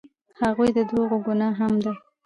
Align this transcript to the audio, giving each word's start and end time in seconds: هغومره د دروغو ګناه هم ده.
هغومره 0.39 0.71
د 0.75 0.79
دروغو 0.89 1.17
ګناه 1.25 1.53
هم 1.59 1.73
ده. 1.85 1.93